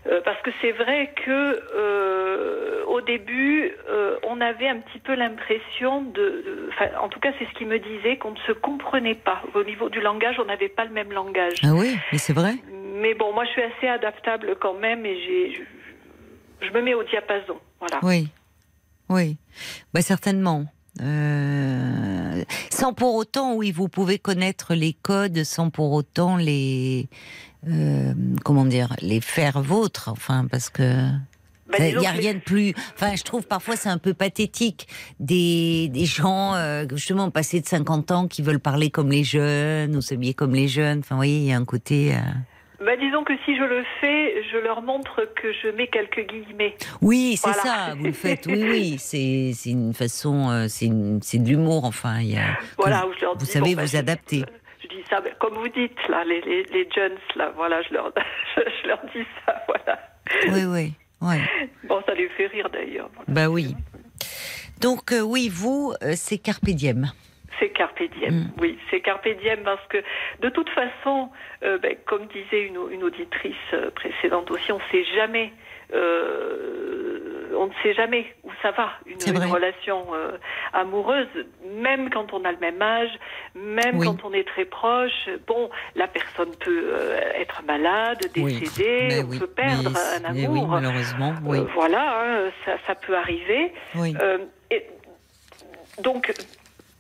Euh, 0.07 0.21
parce 0.24 0.39
que 0.43 0.51
c'est 0.62 0.71
vrai 0.71 1.12
que 1.25 1.63
euh, 1.75 2.85
au 2.85 3.01
début, 3.01 3.71
euh, 3.89 4.17
on 4.24 4.39
avait 4.39 4.67
un 4.67 4.77
petit 4.77 5.00
peu 5.00 5.15
l'impression 5.15 6.03
de, 6.03 6.69
en 7.01 7.09
tout 7.09 7.19
cas, 7.19 7.31
c'est 7.39 7.45
ce 7.45 7.53
qu'il 7.57 7.67
me 7.67 7.79
disait, 7.79 8.17
qu'on 8.17 8.31
ne 8.31 8.39
se 8.45 8.51
comprenait 8.51 9.15
pas. 9.15 9.41
Au 9.55 9.63
niveau 9.63 9.89
du 9.89 10.01
langage, 10.01 10.35
on 10.39 10.45
n'avait 10.45 10.69
pas 10.69 10.85
le 10.85 10.91
même 10.91 11.12
langage. 11.12 11.57
Ah 11.63 11.74
oui, 11.74 11.97
mais 12.12 12.19
c'est 12.19 12.33
vrai. 12.33 12.53
Mais 13.01 13.15
bon, 13.15 13.33
moi, 13.33 13.45
je 13.45 13.51
suis 13.51 13.63
assez 13.63 13.88
adaptable 13.88 14.55
quand 14.62 14.75
même, 14.75 15.05
et 15.07 15.15
j'ai, 15.15 15.65
je, 16.62 16.71
me 16.71 16.81
mets 16.81 16.93
au 16.93 17.03
diapason, 17.03 17.59
voilà. 17.79 18.00
Oui, 18.03 18.27
oui, 19.09 19.38
bah 19.93 20.01
certainement. 20.01 20.65
Euh, 21.01 22.43
sans 22.69 22.93
pour 22.93 23.15
autant, 23.15 23.55
oui, 23.55 23.71
vous 23.71 23.89
pouvez 23.89 24.19
connaître 24.19 24.73
les 24.73 24.93
codes, 24.93 25.43
sans 25.43 25.69
pour 25.69 25.91
autant 25.91 26.37
les, 26.37 27.07
euh, 27.67 28.13
comment 28.43 28.65
dire, 28.65 28.95
les 29.01 29.21
faire 29.21 29.61
vôtres. 29.61 30.09
Enfin, 30.09 30.47
parce 30.49 30.69
que 30.69 31.09
il 31.79 31.97
n'y 31.97 32.07
a 32.07 32.11
rien 32.11 32.35
de 32.35 32.39
plus. 32.39 32.73
Enfin, 32.93 33.15
je 33.15 33.23
trouve 33.23 33.47
parfois 33.47 33.75
c'est 33.75 33.89
un 33.89 33.97
peu 33.97 34.13
pathétique 34.13 34.87
des, 35.19 35.89
des 35.89 36.05
gens 36.05 36.53
euh, 36.53 36.85
justement 36.93 37.31
passés 37.31 37.59
de 37.59 37.65
50 37.65 38.11
ans 38.11 38.27
qui 38.27 38.41
veulent 38.41 38.59
parler 38.59 38.89
comme 38.91 39.11
les 39.11 39.23
jeunes 39.23 39.95
ou 39.95 40.01
s'habiller 40.01 40.33
comme 40.33 40.53
les 40.53 40.67
jeunes. 40.67 40.99
Enfin, 40.99 41.15
vous 41.15 41.19
voyez, 41.19 41.37
il 41.37 41.45
y 41.45 41.51
a 41.51 41.57
un 41.57 41.65
côté. 41.65 42.15
Bah, 42.79 42.96
disons 42.98 43.24
que 43.24 43.34
si 43.46 43.55
je 43.55 43.63
le 43.63 43.84
fais, 44.01 44.44
je 44.51 44.58
leur 44.58 44.82
montre 44.82 45.22
que 45.36 45.51
je 45.53 45.70
mets 45.70 45.88
quelques 45.88 46.27
guillemets. 46.27 46.75
Oui, 47.01 47.38
c'est 47.38 47.50
Voilà. 47.51 47.63
ça. 47.63 47.96
Vous 47.98 48.05
le 48.05 48.12
faites. 48.12 48.46
Oui, 48.48 48.63
oui. 48.63 48.96
C'est 49.00 49.51
c'est 49.53 49.70
une 49.72 49.94
façon. 49.94 50.50
euh, 50.50 50.67
c'est 50.67 50.86
une- 50.88 51.22
c'est 51.22 51.38
de 51.39 51.48
l'humour. 51.50 51.86
Enfin, 51.86 52.20
il 52.20 52.32
y 52.34 52.38
a. 52.38 52.58
Voilà, 52.77 53.08
où 53.08 53.13
je 53.13 53.22
leur 53.22 53.38
vous 53.38 53.46
savez 53.46 53.72
bon, 53.72 53.75
bah, 53.77 53.82
vous 53.86 53.91
je- 53.91 53.98
adapter. 53.98 54.44
Je 54.84 54.88
dis 54.89 55.03
ça, 55.10 55.22
comme 55.39 55.53
vous 55.55 55.67
dites, 55.70 55.98
là, 56.10 56.24
les, 56.25 56.41
les, 56.41 56.63
les 56.65 56.88
jeunes, 56.96 57.15
là, 57.36 57.51
voilà, 57.55 57.82
je 57.84 57.94
leur, 57.94 58.12
je, 58.55 58.62
je 58.84 58.88
leur 58.88 59.00
dis 59.15 59.25
ça, 59.46 59.63
voilà. 59.67 60.00
Oui, 60.50 60.65
oui, 60.65 60.94
oui. 61.22 61.36
Bon, 61.88 62.01
ça 62.05 62.13
les 62.13 62.27
fait 62.29 62.48
rire 62.48 62.70
d'ailleurs. 62.72 63.10
voilà. 63.15 63.25
Bah 63.29 63.50
oui. 63.50 63.75
Donc 64.82 65.12
euh, 65.13 65.22
oui, 65.22 65.50
vous, 65.51 65.94
euh, 66.03 66.13
c'est 66.15 66.38
carpe 66.38 66.65
diem. 66.65 67.12
C'est 67.59 67.69
carpe 67.69 68.01
diem, 68.17 68.33
Mm. 68.33 68.51
oui, 68.59 68.77
c'est 68.89 69.00
carpe 69.01 69.27
diem 69.41 69.62
parce 69.63 69.85
que 69.88 69.97
de 70.41 70.50
toute 70.50 70.69
façon, 70.69 71.29
euh, 71.63 71.77
ben, 71.77 71.95
comme 72.05 72.25
disait 72.27 72.63
une, 72.63 72.77
une 72.91 73.03
auditrice 73.03 73.55
euh, 73.74 73.89
précédente 73.91 74.51
aussi, 74.51 74.71
on 74.71 74.77
ne 74.77 74.83
sait 74.91 75.05
jamais, 75.15 75.53
euh, 75.93 77.53
on 77.57 77.67
ne 77.67 77.74
sait 77.83 77.93
jamais 77.93 78.25
où 78.43 78.50
ça 78.62 78.71
va 78.71 78.89
une, 79.05 79.17
une 79.35 79.43
relation 79.51 80.05
euh, 80.13 80.38
amoureuse, 80.74 81.27
même 81.77 82.09
quand 82.09 82.33
on 82.33 82.43
a 82.43 82.51
le 82.51 82.57
même 82.57 82.81
âge, 82.81 83.12
même 83.55 83.97
Oui. 84.00 84.05
quand 84.07 84.24
on 84.25 84.33
est 84.33 84.47
très 84.47 84.65
proche. 84.65 85.29
Bon, 85.47 85.69
la 85.95 86.07
personne 86.07 86.53
peut 86.57 86.91
être 87.35 87.63
malade, 87.65 88.19
Oui. 88.35 88.62
Mais 88.79 89.24
on 89.24 89.27
oui. 89.29 89.39
peut 89.39 89.47
perdre 89.47 89.91
Mais- 89.91 90.25
un 90.27 90.29
amour. 90.47 90.67
malheureusement, 90.67 91.33
oui. 91.45 91.59
Voilà, 91.74 92.21
hein, 92.21 92.51
ça, 92.65 92.74
ça 92.88 92.95
peut 92.95 93.15
arriver. 93.15 93.71
Et 94.71 94.83
donc, 96.01 96.33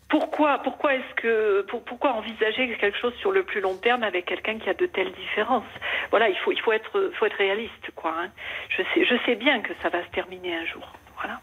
pourquoi, 0.07 0.59
pourquoi 0.59 0.93
est-ce 0.95 1.13
que, 1.15 1.61
pour- 1.63 1.83
pourquoi 1.83 2.13
envisager 2.13 2.75
quelque 2.77 2.97
chose 2.97 3.13
sur 3.15 3.31
le 3.31 3.43
plus 3.43 3.59
long 3.61 3.75
terme 3.75 4.03
avec 4.03 4.25
quelqu'un 4.25 4.59
qui 4.59 4.69
a 4.69 4.73
de 4.73 4.85
telles 4.85 5.11
différences? 5.13 5.63
Voilà, 6.11 6.29
il 6.29 6.37
faut, 6.37 6.51
il 6.51 6.59
faut 6.61 6.71
être, 6.71 7.11
faut 7.17 7.25
être 7.25 7.37
réaliste, 7.37 7.89
quoi. 7.95 8.13
hein. 8.17 8.29
Je 8.69 8.83
sais, 8.93 9.05
je 9.05 9.15
sais 9.25 9.35
bien 9.35 9.61
que 9.61 9.73
ça 9.81 9.89
va 9.89 10.03
se 10.03 10.09
terminer 10.09 10.55
un 10.55 10.65
jour. 10.65 10.93
Voilà. 11.15 11.39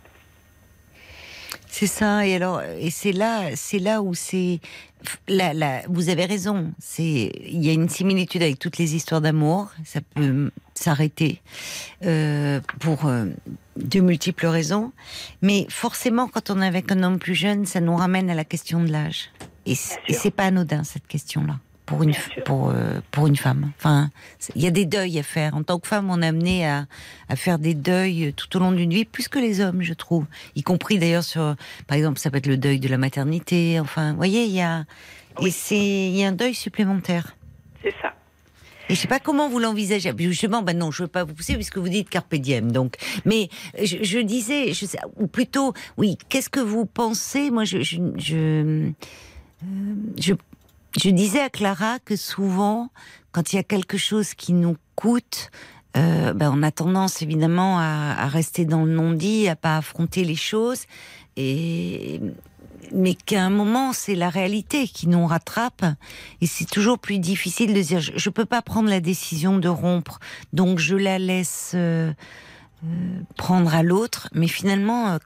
C'est 1.67 1.87
ça. 1.87 2.27
Et 2.27 2.37
alors, 2.37 2.63
et 2.63 2.91
c'est 2.91 3.13
là, 3.13 3.57
c'est 3.57 3.79
là 3.79 4.03
où 4.03 4.15
c'est. 4.15 4.61
Vous 5.89 6.09
avez 6.09 6.25
raison. 6.25 6.73
C'est, 6.79 7.33
il 7.45 7.65
y 7.65 7.71
a 7.71 7.73
une 7.73 7.89
similitude 7.89 8.43
avec 8.43 8.59
toutes 8.59 8.79
les 8.79 8.95
histoires 8.95 9.21
d'amour. 9.21 9.71
Ça 9.85 10.01
peut 10.15 10.51
s'arrêter 10.75 11.41
euh, 12.05 12.61
pour 12.81 13.07
euh, 13.07 13.27
de 13.77 14.01
multiples 14.01 14.47
raisons. 14.47 14.93
Mais 15.41 15.67
forcément, 15.69 16.29
quand 16.29 16.51
on 16.51 16.61
est 16.61 16.67
avec 16.67 16.91
un 16.93 17.03
homme 17.03 17.19
plus 17.19 17.35
jeune, 17.35 17.67
ça 17.67 17.81
nous 17.81 17.97
ramène 17.97 18.31
à 18.31 18.35
la 18.35 18.45
question 18.45 18.83
de 18.83 18.91
l'âge. 18.91 19.31
Et 19.67 19.75
c'est 19.75 20.31
pas 20.31 20.45
anodin 20.45 20.83
cette 20.85 21.07
question-là 21.07 21.59
pour 21.87 22.03
une 22.03 22.15
pour 22.45 22.71
euh, 22.71 23.01
pour 23.11 23.27
une 23.27 23.37
femme. 23.37 23.73
Enfin, 23.79 24.11
il 24.55 24.63
y 24.63 24.67
a 24.67 24.71
des 24.71 24.87
deuils 24.87 25.19
à 25.19 25.23
faire. 25.23 25.55
En 25.55 25.63
tant 25.63 25.79
que 25.79 25.87
femme, 25.89 26.11
on 26.11 26.23
est 26.23 26.27
amené 26.27 26.67
à 26.67 26.87
à 27.29 27.37
faire 27.37 27.59
des 27.59 27.75
deuils 27.75 28.33
tout 28.37 28.57
au 28.57 28.61
long 28.61 28.73
d'une 28.73 28.93
vie, 28.93 29.05
plus 29.05 29.29
que 29.29 29.39
les 29.39 29.61
hommes, 29.61 29.83
je 29.83 29.95
trouve. 29.95 30.27
Y 30.55 30.63
compris 30.63 30.99
d'ailleurs 30.99 31.25
sur, 31.25 31.57
par 31.87 31.97
exemple, 31.97 32.19
ça 32.19 32.31
peut 32.31 32.39
être 32.39 32.47
le 32.47 32.57
deuil 32.57 32.81
de 32.81 32.89
la 32.89 32.99
maternité. 32.99 33.81
Enfin, 33.81 34.11
vous 34.11 34.17
voyez, 34.17 34.45
il 34.45 34.53
y 34.53 34.63
a 34.63 34.85
et 35.41 35.51
c'est 35.51 35.77
il 35.77 36.17
y 36.17 36.25
a 36.25 36.29
un 36.29 36.33
deuil 36.33 36.55
supplémentaire. 36.55 37.37
C'est 37.83 37.95
ça. 38.01 38.15
Et 38.89 38.95
je 38.95 39.01
sais 39.01 39.09
pas 39.09 39.21
comment 39.21 39.49
vous 39.49 39.59
l'envisagez. 39.59 40.13
Justement, 40.19 40.63
ben 40.63 40.77
non, 40.77 40.91
je 40.91 41.05
veux 41.05 41.09
pas 41.09 41.25
vous 41.25 41.35
pousser 41.35 41.55
puisque 41.55 41.79
vous 41.79 41.89
dites 41.89 42.11
carpe 42.11 42.35
diem. 42.35 42.73
Donc, 42.73 42.97
mais 43.25 43.49
je, 43.83 43.99
je 44.03 44.19
disais, 44.19 44.73
je 44.73 44.87
sais, 44.87 44.99
ou 45.17 45.29
plutôt, 45.29 45.73
oui. 45.97 46.19
Qu'est-ce 46.29 46.51
que 46.51 46.61
vous 46.61 46.85
pensez? 46.85 47.51
Moi, 47.51 47.65
je, 47.65 47.81
je, 47.81 47.97
je, 48.17 48.37
euh, 48.37 48.91
je, 50.21 50.35
je 51.01 51.11
disais 51.11 51.41
à 51.41 51.51
Clara 51.51 51.99
que 51.99 52.17
souvent, 52.17 52.91
quand 53.33 53.53
il 53.53 53.57
y 53.57 53.59
a 53.59 53.63
quelque 53.63 53.97
chose 53.97 54.35
qui 54.35 54.53
nous 54.53 54.77
coûte, 54.95 55.51
euh, 55.97 56.33
ben 56.33 56.51
on 56.55 56.63
a 56.63 56.71
tendance 56.71 57.23
évidemment 57.23 57.79
à, 57.79 58.15
à 58.19 58.27
rester 58.27 58.65
dans 58.65 58.85
le 58.85 58.93
non-dit, 58.93 59.49
à 59.49 59.57
pas 59.57 59.77
affronter 59.77 60.25
les 60.25 60.37
choses, 60.37 60.85
et 61.37 62.21
mais 62.95 63.15
qu'à 63.15 63.43
un 63.45 63.51
moment 63.51 63.93
c'est 63.93 64.15
la 64.15 64.29
réalité 64.29 64.87
qui 64.87 65.07
nous 65.07 65.27
rattrape, 65.27 65.85
et 66.41 66.47
c'est 66.47 66.65
toujours 66.65 66.99
plus 66.99 67.19
difficile 67.19 67.75
de 67.75 67.81
dire 67.81 68.01
je, 68.01 68.13
je 68.17 68.31
peux 68.31 68.45
pas 68.45 68.63
prendre 68.63 68.89
la 68.89 69.01
décision 69.01 69.59
de 69.59 69.69
rompre, 69.69 70.19
donc 70.53 70.79
je 70.79 70.97
la 70.97 71.19
laisse 71.19 71.73
euh, 71.75 72.13
euh, 72.85 73.21
prendre 73.37 73.75
à 73.75 73.83
l'autre, 73.83 74.29
mais 74.35 74.49
finalement. 74.49 75.19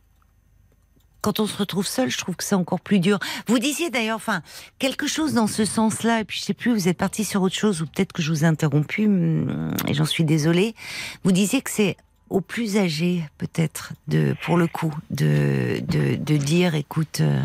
Quand 1.26 1.40
on 1.40 1.46
se 1.46 1.58
retrouve 1.58 1.88
seul, 1.88 2.08
je 2.08 2.18
trouve 2.18 2.36
que 2.36 2.44
c'est 2.44 2.54
encore 2.54 2.78
plus 2.78 3.00
dur. 3.00 3.18
Vous 3.48 3.58
disiez 3.58 3.90
d'ailleurs, 3.90 4.14
enfin, 4.14 4.42
quelque 4.78 5.08
chose 5.08 5.34
dans 5.34 5.48
ce 5.48 5.64
sens-là, 5.64 6.20
et 6.20 6.24
puis 6.24 6.38
je 6.38 6.44
sais 6.44 6.54
plus, 6.54 6.72
vous 6.72 6.86
êtes 6.86 6.98
parti 6.98 7.24
sur 7.24 7.42
autre 7.42 7.56
chose, 7.56 7.82
ou 7.82 7.86
peut-être 7.86 8.12
que 8.12 8.22
je 8.22 8.30
vous 8.30 8.44
ai 8.44 8.46
interrompu, 8.46 9.06
hum, 9.06 9.74
et 9.88 9.94
j'en 9.94 10.04
suis 10.04 10.22
désolée. 10.22 10.76
Vous 11.24 11.32
disiez 11.32 11.62
que 11.62 11.70
c'est 11.70 11.96
aux 12.30 12.40
plus 12.40 12.76
âgés, 12.76 13.24
peut-être, 13.38 13.92
de, 14.06 14.36
pour 14.42 14.56
le 14.56 14.68
coup, 14.68 14.94
de, 15.10 15.80
de, 15.80 16.36
dire, 16.36 16.76
écoute, 16.76 17.20
euh, 17.20 17.40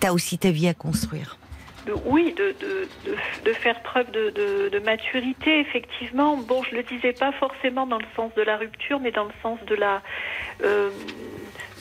t'as 0.00 0.12
aussi 0.12 0.38
ta 0.38 0.50
vie 0.50 0.68
à 0.68 0.72
construire. 0.72 1.36
Oui, 2.06 2.34
de, 2.38 2.54
de, 2.58 2.88
de, 3.44 3.52
faire 3.52 3.82
preuve 3.82 4.10
de, 4.10 4.78
maturité, 4.78 5.60
effectivement. 5.60 6.38
Bon, 6.38 6.62
je 6.62 6.76
le 6.76 6.82
disais 6.84 7.12
pas 7.12 7.32
forcément 7.32 7.86
dans 7.86 7.98
le 7.98 8.06
sens 8.16 8.32
de 8.34 8.40
la 8.40 8.56
rupture, 8.56 8.98
mais 9.00 9.10
dans 9.10 9.24
le 9.24 9.34
sens 9.42 9.58
de 9.66 9.74
la, 9.74 10.00
euh, 10.62 10.88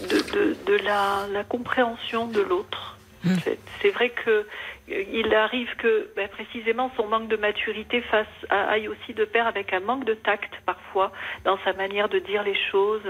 de, 0.01 0.07
de, 0.33 0.57
de 0.65 0.83
la, 0.83 1.27
la 1.31 1.43
compréhension 1.43 2.27
de 2.27 2.41
l'autre. 2.41 2.97
Mm. 3.23 3.35
C'est- 3.43 3.59
vrai 3.91 4.09
que 4.09 4.29
euh, 4.29 4.43
il 4.89 5.33
arrive 5.33 5.69
que 5.77 6.09
ben, 6.15 6.27
précisément 6.29 6.91
son 6.97 7.07
manque 7.07 7.27
de 7.29 7.37
maturité 7.37 8.01
fasse, 8.01 8.27
aille 8.49 8.87
aussi 8.89 9.13
de 9.13 9.23
pair 9.25 9.47
avec 9.47 9.71
un 9.73 9.79
manque 9.79 10.03
de 10.05 10.13
tact 10.13 10.51
parfois 10.65 11.11
dans 11.45 11.57
sa 11.63 11.71
manière 11.73 12.09
de 12.09 12.19
dire 12.19 12.43
les 12.43 12.55
choses, 12.71 13.01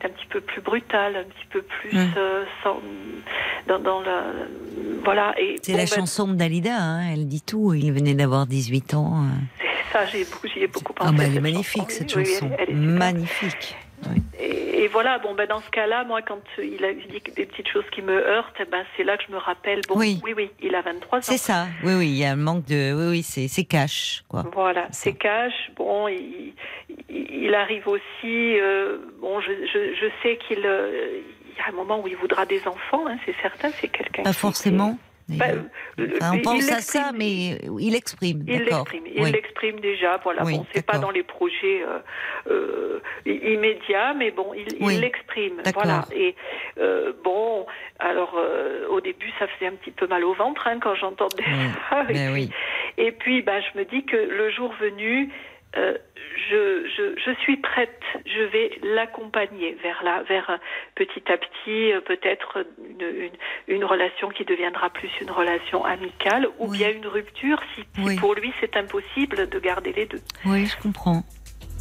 est 0.00 0.06
un 0.06 0.10
petit 0.10 0.26
peu 0.26 0.40
plus 0.40 0.60
brutal, 0.60 1.16
un 1.16 1.24
petit 1.24 1.46
peu 1.50 1.62
plus 1.62 1.96
Mm. 1.96 2.12
euh, 2.18 2.44
sans, 2.62 2.80
dans, 3.66 3.78
dans 3.78 4.00
la 4.02 4.24
voilà 5.04 5.34
et 5.38 5.56
C'est 5.62 5.72
bon, 5.72 5.78
la 5.78 5.84
ben, 5.84 5.90
chanson 5.90 6.28
de 6.28 6.34
Dalida, 6.34 6.76
hein, 6.76 7.00
elle 7.12 7.26
dit 7.26 7.42
tout. 7.42 7.72
Il 7.74 7.92
venait 7.92 8.14
d'avoir 8.14 8.46
18 8.46 8.94
ans. 8.94 9.24
C'est 9.58 9.92
ça, 9.98 10.06
j'y 10.06 10.18
ai 10.62 10.66
beaucoup 10.66 10.92
pensé. 10.92 11.10
Ah 11.12 11.16
bah 11.16 11.24
elle 11.26 11.36
est 11.36 11.40
magnifique 11.40 11.82
chanson. 11.90 11.96
cette 11.98 12.14
oui, 12.16 12.24
chanson, 12.26 12.50
elle- 12.58 12.66
elle 12.70 12.76
est 12.76 12.78
super. 13.50 13.78
Et, 14.38 14.84
et 14.84 14.88
voilà, 14.88 15.18
bon, 15.18 15.34
ben 15.34 15.46
dans 15.46 15.60
ce 15.60 15.70
cas-là, 15.70 16.04
moi, 16.04 16.22
quand 16.22 16.40
il 16.58 16.84
a 16.84 16.92
dit 16.92 17.06
des 17.36 17.46
petites 17.46 17.68
choses 17.68 17.84
qui 17.92 18.02
me 18.02 18.12
heurtent, 18.12 18.56
eh 18.60 18.64
ben 18.64 18.84
c'est 18.96 19.04
là 19.04 19.16
que 19.16 19.24
je 19.28 19.32
me 19.32 19.38
rappelle. 19.38 19.80
Bon, 19.88 19.96
Oui. 19.96 20.20
oui, 20.24 20.32
oui, 20.36 20.50
il 20.60 20.74
a 20.74 20.82
23 20.82 21.18
ans. 21.18 21.22
C'est 21.22 21.36
ça, 21.38 21.66
oui, 21.84 21.94
oui, 21.94 22.08
il 22.08 22.16
y 22.16 22.24
a 22.24 22.32
un 22.32 22.36
manque 22.36 22.64
de, 22.64 22.92
oui, 22.94 23.08
oui, 23.10 23.22
c'est, 23.22 23.64
cash, 23.64 24.24
quoi. 24.28 24.44
Voilà, 24.52 24.88
C'est 24.90 25.12
cash. 25.14 25.52
Bon, 25.76 26.08
il, 26.08 26.54
il- 27.08 27.54
arrive 27.54 27.86
aussi. 27.86 28.02
euh, 28.58 28.98
bon, 29.20 29.40
je, 29.40 29.52
je, 29.72 29.94
je 29.94 30.06
sais 30.22 30.38
qu'il 30.38 30.64
euh, 30.64 31.20
il 31.50 31.58
y 31.58 31.60
a 31.60 31.68
un 31.68 31.72
moment 31.72 32.00
où 32.00 32.08
il 32.08 32.16
voudra 32.16 32.46
des 32.46 32.66
enfants, 32.66 33.04
hein, 33.06 33.18
c'est 33.26 33.34
certain. 33.42 33.70
C'est 33.80 33.88
quelqu'un. 33.88 34.22
Pas 34.22 34.32
forcément. 34.32 34.92
qui- 34.94 34.98
euh, 35.30 35.62
Enfin, 36.20 36.32
on 36.34 36.38
pense 36.40 36.70
à 36.70 36.80
ça, 36.80 37.12
mais 37.14 37.58
il 37.78 37.94
exprime, 37.94 38.44
Il 38.46 38.62
l'exprime, 38.64 39.04
il 39.06 39.22
Oui. 39.22 39.32
l'exprime 39.32 39.80
déjà. 39.80 40.18
Voilà, 40.22 40.44
Oui, 40.44 40.56
bon, 40.58 40.66
c'est 40.72 40.84
pas 40.84 40.98
dans 40.98 41.10
les 41.10 41.22
projets 41.22 41.82
euh, 41.82 41.98
euh, 42.50 43.00
immédiats, 43.26 44.14
mais 44.14 44.30
bon, 44.30 44.52
il 44.54 44.66
Oui, 44.80 44.96
l'exprime. 44.98 45.62
Voilà. 45.74 46.04
Et 46.14 46.34
euh, 46.78 47.12
bon, 47.24 47.66
alors 47.98 48.34
euh, 48.36 48.86
au 48.88 49.00
début, 49.00 49.30
ça 49.38 49.46
faisait 49.48 49.68
un 49.68 49.76
petit 49.76 49.90
peu 49.90 50.06
mal 50.06 50.24
au 50.24 50.34
ventre 50.34 50.66
hein, 50.66 50.78
quand 50.80 50.94
j'entendais 50.94 51.44
Oui, 51.46 51.68
ça. 51.90 52.02
Et 52.08 52.12
ben 52.14 52.32
puis, 52.32 52.50
et 52.98 53.12
puis, 53.12 53.42
bah, 53.42 53.60
je 53.60 53.78
me 53.78 53.84
dis 53.84 54.04
que 54.04 54.16
le 54.16 54.50
jour 54.50 54.72
venu. 54.80 55.30
Euh, 55.76 55.96
je, 56.50 56.86
je, 56.96 57.20
je 57.24 57.34
suis 57.40 57.56
prête, 57.56 58.00
je 58.26 58.42
vais 58.42 58.78
l'accompagner 58.82 59.76
vers 59.82 60.02
là, 60.02 60.22
vers 60.28 60.50
euh, 60.50 60.56
petit 60.94 61.22
à 61.30 61.36
petit 61.38 61.92
euh, 61.92 62.00
peut-être 62.00 62.66
une, 62.88 63.24
une, 63.68 63.76
une 63.76 63.84
relation 63.84 64.28
qui 64.30 64.44
deviendra 64.44 64.90
plus 64.90 65.10
une 65.20 65.30
relation 65.30 65.84
amicale 65.84 66.48
ou 66.58 66.68
Oui. 66.68 66.78
bien 66.78 66.90
une 66.90 67.06
rupture 67.06 67.60
si, 67.74 67.84
pour 68.18 68.34
lui 68.34 68.52
c'est 68.60 68.76
impossible 68.76 69.48
de 69.48 69.58
garder 69.58 69.92
les 69.92 70.06
deux. 70.06 70.20
Oui, 70.44 70.66
je 70.66 70.76
comprends. 70.82 71.22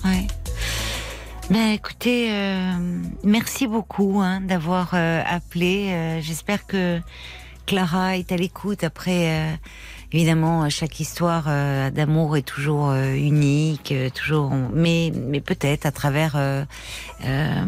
Ouais. 0.05 0.27
Ben, 1.49 1.73
écoutez, 1.73 2.31
euh, 2.31 2.71
merci 3.23 3.67
beaucoup 3.67 4.21
hein, 4.21 4.39
d'avoir 4.41 4.93
euh, 4.93 5.21
appelé. 5.27 6.19
J'espère 6.21 6.65
que 6.65 6.99
Clara 7.67 8.15
est 8.15 8.31
à 8.31 8.37
l'écoute. 8.37 8.83
Après, 8.85 9.57
évidemment, 10.13 10.69
chaque 10.69 10.99
histoire 10.99 11.45
euh, 11.47 11.89
d'amour 11.89 12.37
est 12.37 12.41
toujours 12.41 12.89
euh, 12.89 13.13
unique, 13.13 13.91
euh, 13.91 14.09
toujours, 14.09 14.51
mais 14.73 15.11
mais 15.15 15.41
peut-être 15.41 15.85
à 15.85 15.91
travers 15.91 16.33
euh, 16.35 16.63
euh, 17.25 17.63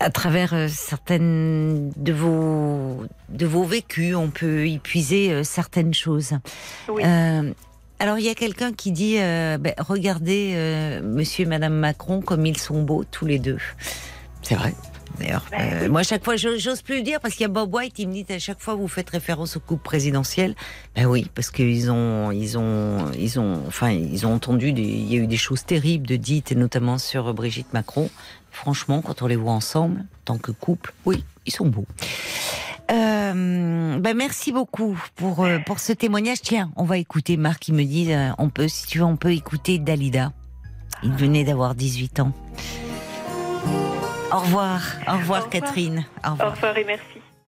à 0.00 0.10
travers 0.10 0.54
euh, 0.54 0.68
certaines 0.68 1.92
de 1.96 2.12
vos 2.12 3.04
de 3.28 3.46
vos 3.46 3.64
vécus, 3.64 4.14
on 4.14 4.30
peut 4.30 4.68
y 4.68 4.78
puiser 4.78 5.32
euh, 5.32 5.42
certaines 5.44 5.94
choses. 5.94 6.32
Oui. 6.88 7.02
Euh, 7.04 7.52
alors 7.98 8.18
il 8.18 8.24
y 8.24 8.28
a 8.28 8.34
quelqu'un 8.34 8.72
qui 8.72 8.92
dit 8.92 9.16
euh, 9.18 9.56
ben, 9.58 9.74
regardez 9.78 10.52
euh, 10.54 11.00
Monsieur 11.02 11.44
et 11.44 11.48
Madame 11.48 11.74
Macron 11.74 12.20
comme 12.20 12.44
ils 12.44 12.58
sont 12.58 12.82
beaux 12.82 13.04
tous 13.10 13.26
les 13.26 13.38
deux. 13.38 13.58
C'est 14.42 14.56
vrai. 14.56 14.74
D'ailleurs, 15.18 15.44
Ben 15.50 15.84
euh, 15.84 15.88
moi 15.88 16.00
à 16.00 16.02
chaque 16.02 16.24
fois, 16.24 16.36
j'ose 16.36 16.82
plus 16.82 16.96
le 16.96 17.02
dire 17.02 17.20
parce 17.20 17.34
qu'il 17.34 17.42
y 17.42 17.46
a 17.46 17.48
Bob 17.48 17.72
White, 17.74 17.98
il 17.98 18.08
me 18.08 18.12
dit 18.12 18.26
à 18.30 18.38
chaque 18.38 18.60
fois 18.60 18.74
vous 18.74 18.88
faites 18.88 19.10
référence 19.10 19.56
au 19.56 19.60
couple 19.60 19.82
présidentiel. 19.82 20.54
Ben 20.96 21.06
oui, 21.06 21.30
parce 21.34 21.50
qu'ils 21.50 21.90
ont, 21.90 22.30
ils 22.30 22.58
ont, 22.58 23.10
ils 23.18 23.38
ont, 23.38 23.62
enfin, 23.66 23.90
ils 23.90 24.26
ont 24.26 24.34
entendu, 24.34 24.72
des, 24.72 24.82
il 24.82 25.12
y 25.12 25.16
a 25.16 25.22
eu 25.22 25.26
des 25.26 25.36
choses 25.36 25.64
terribles 25.64 26.06
de 26.06 26.16
dites, 26.16 26.52
et 26.52 26.54
notamment 26.54 26.98
sur 26.98 27.32
Brigitte 27.34 27.72
Macron. 27.72 28.10
Franchement, 28.50 29.02
quand 29.02 29.22
on 29.22 29.26
les 29.26 29.36
voit 29.36 29.52
ensemble, 29.52 30.00
en 30.00 30.24
tant 30.24 30.38
que 30.38 30.52
couple, 30.52 30.92
oui, 31.06 31.24
ils 31.46 31.52
sont 31.52 31.66
beaux. 31.66 31.86
Euh, 32.90 33.98
ben 33.98 34.14
merci 34.14 34.52
beaucoup 34.52 34.98
pour 35.16 35.44
euh, 35.44 35.58
pour 35.58 35.78
ce 35.78 35.92
témoignage. 35.92 36.42
Tiens, 36.42 36.70
on 36.76 36.84
va 36.84 36.98
écouter 36.98 37.36
Marc 37.36 37.60
qui 37.60 37.72
me 37.72 37.84
dit, 37.84 38.10
on 38.38 38.50
peut, 38.50 38.68
si 38.68 38.86
tu 38.86 38.98
veux, 38.98 39.04
on 39.04 39.16
peut 39.16 39.32
écouter 39.32 39.78
Dalida. 39.78 40.32
Il 41.02 41.12
venait 41.12 41.44
d'avoir 41.44 41.74
18 41.74 42.20
ans. 42.20 42.32
Au 44.34 44.38
revoir, 44.40 44.80
au 45.06 45.12
revoir, 45.12 45.42
Au 45.42 45.44
revoir. 45.44 45.48
Catherine. 45.50 46.04
Au 46.24 46.28
Au 46.28 46.32
revoir. 46.32 46.54
revoir 46.54 46.76
et 46.78 46.84
merci. 46.84 47.20